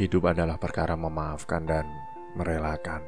Hidup 0.00 0.32
adalah 0.32 0.56
perkara 0.56 0.96
memaafkan 0.96 1.60
dan 1.68 1.84
merelakan. 2.32 3.04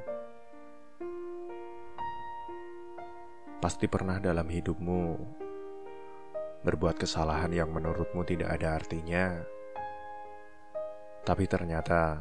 Pasti 3.64 3.88
pernah 3.88 4.20
dalam 4.20 4.44
hidupmu 4.44 5.16
berbuat 6.60 7.00
kesalahan 7.00 7.48
yang 7.48 7.72
menurutmu 7.72 8.28
tidak 8.28 8.60
ada 8.60 8.76
artinya, 8.76 9.40
tapi 11.24 11.48
ternyata 11.48 12.20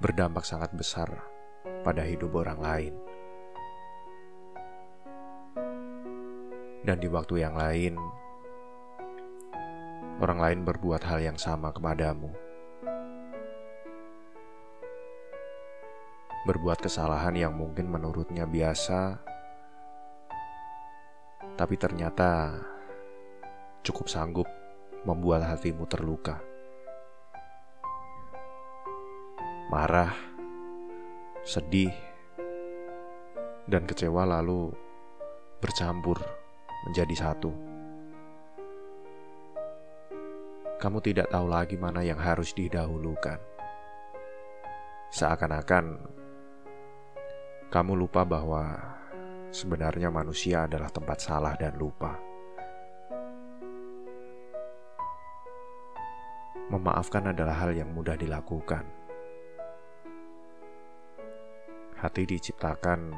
berdampak 0.00 0.48
sangat 0.48 0.72
besar 0.72 1.20
pada 1.84 2.00
hidup 2.00 2.32
orang 2.32 2.64
lain. 2.64 2.94
Dan 6.80 6.96
di 6.96 7.12
waktu 7.12 7.44
yang 7.44 7.60
lain, 7.60 8.00
orang 10.24 10.40
lain 10.40 10.60
berbuat 10.64 11.04
hal 11.04 11.20
yang 11.20 11.36
sama 11.36 11.76
kepadamu. 11.76 12.48
Berbuat 16.48 16.80
kesalahan 16.80 17.36
yang 17.36 17.52
mungkin 17.52 17.92
menurutnya 17.92 18.48
biasa, 18.48 19.20
tapi 21.60 21.76
ternyata 21.76 22.56
cukup 23.84 24.08
sanggup 24.08 24.48
membuat 25.04 25.44
hatimu 25.44 25.84
terluka. 25.84 26.40
Marah, 29.68 30.16
sedih, 31.44 31.92
dan 33.68 33.84
kecewa 33.84 34.24
lalu 34.24 34.72
bercampur 35.60 36.16
menjadi 36.88 37.28
satu. 37.28 37.52
Kamu 40.80 41.04
tidak 41.04 41.28
tahu 41.28 41.44
lagi 41.44 41.76
mana 41.76 42.00
yang 42.00 42.16
harus 42.16 42.56
didahulukan. 42.56 43.36
Seakan-akan 45.12 46.16
kamu 47.70 47.94
lupa 47.94 48.26
bahwa 48.26 48.74
sebenarnya 49.54 50.10
manusia 50.10 50.66
adalah 50.66 50.90
tempat 50.90 51.22
salah 51.22 51.54
dan 51.54 51.78
lupa. 51.78 52.18
Memaafkan 56.66 57.30
adalah 57.30 57.62
hal 57.62 57.78
yang 57.78 57.94
mudah 57.94 58.18
dilakukan. 58.18 58.82
Hati 61.94 62.26
diciptakan 62.26 63.14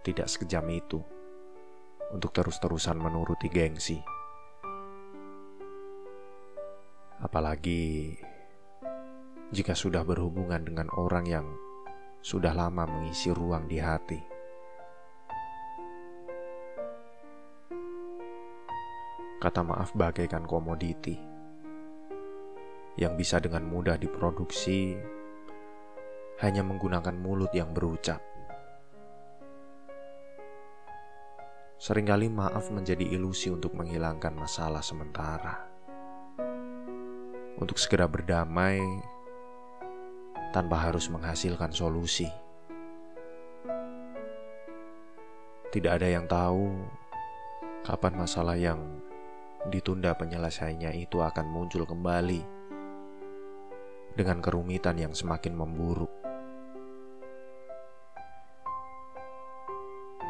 tidak 0.00 0.32
sekejam 0.32 0.64
itu 0.72 1.04
untuk 2.08 2.32
terus-terusan 2.32 2.96
menuruti 2.96 3.52
gengsi. 3.52 4.00
Apalagi 7.20 8.16
jika 9.52 9.76
sudah 9.76 10.00
berhubungan 10.00 10.64
dengan 10.64 10.88
orang 10.96 11.28
yang 11.28 11.67
sudah 12.18 12.50
lama 12.52 12.84
mengisi 12.84 13.30
ruang 13.30 13.70
di 13.70 13.78
hati. 13.78 14.20
Kata 19.38 19.62
maaf 19.62 19.94
bagaikan 19.94 20.42
komoditi 20.42 21.14
yang 22.98 23.14
bisa 23.14 23.38
dengan 23.38 23.62
mudah 23.62 23.94
diproduksi 23.94 24.98
hanya 26.42 26.66
menggunakan 26.66 27.14
mulut 27.14 27.54
yang 27.54 27.70
berucap. 27.70 28.18
Seringkali 31.78 32.26
maaf 32.26 32.74
menjadi 32.74 33.06
ilusi 33.06 33.54
untuk 33.54 33.78
menghilangkan 33.78 34.34
masalah 34.34 34.82
sementara. 34.82 35.70
Untuk 37.54 37.78
segera 37.78 38.10
berdamai 38.10 38.82
tanpa 40.50 40.88
harus 40.88 41.08
menghasilkan 41.12 41.70
solusi. 41.70 42.28
Tidak 45.68 45.92
ada 45.92 46.08
yang 46.08 46.24
tahu 46.24 46.72
kapan 47.84 48.14
masalah 48.16 48.56
yang 48.56 48.80
ditunda 49.68 50.16
penyelesaiannya 50.16 50.96
itu 50.96 51.20
akan 51.20 51.46
muncul 51.48 51.84
kembali 51.84 52.40
dengan 54.16 54.40
kerumitan 54.40 54.96
yang 54.96 55.12
semakin 55.12 55.54
memburuk. 55.54 56.18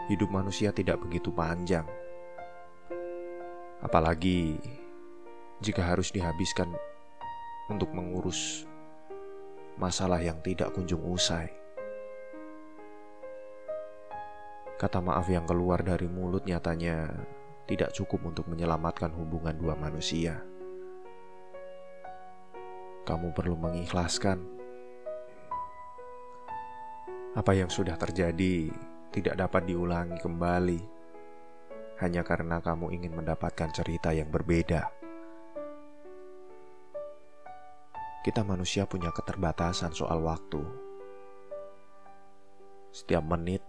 hidup 0.08 0.32
manusia 0.32 0.72
tidak 0.72 1.04
begitu 1.04 1.28
panjang. 1.28 1.84
Apalagi 3.84 4.56
jika 5.60 5.84
harus 5.84 6.08
dihabiskan 6.08 6.72
untuk 7.68 7.92
mengurus 7.92 8.64
masalah 9.78 10.18
yang 10.18 10.42
tidak 10.42 10.74
kunjung 10.74 11.00
usai. 11.06 11.48
Kata 14.78 14.98
maaf 14.98 15.26
yang 15.30 15.46
keluar 15.46 15.82
dari 15.82 16.06
mulut 16.10 16.46
nyatanya 16.46 17.10
tidak 17.70 17.94
cukup 17.94 18.34
untuk 18.34 18.46
menyelamatkan 18.50 19.10
hubungan 19.14 19.54
dua 19.54 19.74
manusia. 19.78 20.42
Kamu 23.06 23.32
perlu 23.32 23.54
mengikhlaskan 23.54 24.38
apa 27.38 27.52
yang 27.54 27.70
sudah 27.70 27.94
terjadi 27.94 28.70
tidak 29.14 29.34
dapat 29.38 29.62
diulangi 29.70 30.18
kembali 30.18 30.80
hanya 31.98 32.22
karena 32.22 32.62
kamu 32.62 32.94
ingin 32.94 33.14
mendapatkan 33.14 33.70
cerita 33.74 34.14
yang 34.14 34.30
berbeda. 34.30 34.97
Kita 38.18 38.42
manusia 38.42 38.82
punya 38.82 39.14
keterbatasan 39.14 39.94
soal 39.94 40.18
waktu. 40.26 40.58
Setiap 42.90 43.22
menit, 43.22 43.62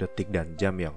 detik, 0.00 0.32
dan 0.32 0.56
jam 0.56 0.72
yang 0.80 0.96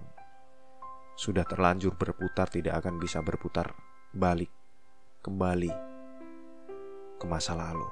sudah 1.19 1.43
terlanjur 1.43 1.99
berputar 1.99 2.47
tidak 2.47 2.79
akan 2.79 2.95
bisa 2.95 3.19
berputar 3.19 3.75
balik 4.15 4.47
kembali 5.19 5.73
ke 7.19 7.25
masa 7.27 7.59
lalu. 7.59 7.91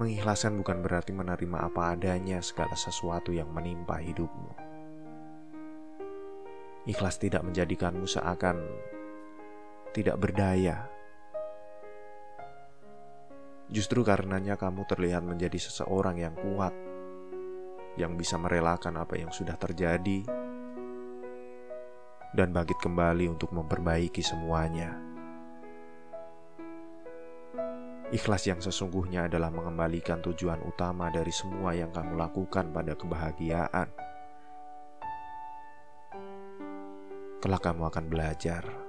Mengikhlaskan 0.00 0.56
bukan 0.58 0.80
berarti 0.80 1.12
menerima 1.12 1.68
apa 1.68 1.92
adanya 1.92 2.40
segala 2.40 2.74
sesuatu 2.74 3.30
yang 3.30 3.52
menimpa 3.52 4.00
hidupmu. 4.00 4.50
Ikhlas 6.88 7.20
tidak 7.20 7.44
menjadikanmu 7.44 8.08
seakan 8.08 8.58
tidak 9.94 10.18
berdaya. 10.18 10.90
Justru 13.70 14.02
karenanya 14.02 14.58
kamu 14.58 14.84
terlihat 14.90 15.22
menjadi 15.22 15.56
seseorang 15.56 16.18
yang 16.18 16.34
kuat, 16.34 16.74
yang 17.94 18.18
bisa 18.18 18.34
merelakan 18.36 18.98
apa 18.98 19.14
yang 19.14 19.30
sudah 19.30 19.54
terjadi, 19.54 20.26
dan 22.34 22.50
bangkit 22.50 22.76
kembali 22.82 23.30
untuk 23.30 23.54
memperbaiki 23.54 24.20
semuanya. 24.20 24.98
Ikhlas 28.10 28.46
yang 28.46 28.60
sesungguhnya 28.60 29.30
adalah 29.30 29.48
mengembalikan 29.48 30.20
tujuan 30.20 30.60
utama 30.66 31.08
dari 31.08 31.32
semua 31.32 31.72
yang 31.72 31.90
kamu 31.94 32.14
lakukan 32.18 32.70
pada 32.70 32.94
kebahagiaan. 32.94 33.88
Kelak 37.42 37.62
kamu 37.64 37.82
akan 37.90 38.04
belajar 38.06 38.83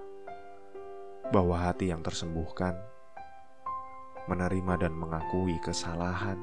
bahwa 1.30 1.58
hati 1.58 1.90
yang 1.90 2.02
tersembuhkan 2.06 2.78
menerima 4.26 4.90
dan 4.90 4.94
mengakui 4.98 5.58
kesalahan 5.62 6.38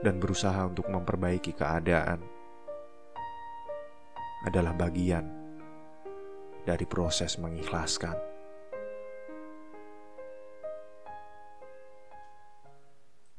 dan 0.00 0.16
berusaha 0.22 0.64
untuk 0.64 0.86
memperbaiki 0.88 1.52
keadaan 1.52 2.22
adalah 4.46 4.72
bagian 4.72 5.26
dari 6.64 6.86
proses 6.88 7.36
mengikhlaskan. 7.36 8.29